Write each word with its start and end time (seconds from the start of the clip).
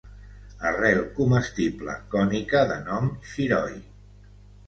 Arrel 0.69 1.01
comestible 1.17 1.95
cònica 2.15 2.63
de 2.71 2.79
nom 2.87 3.13
xiroi. 3.35 3.77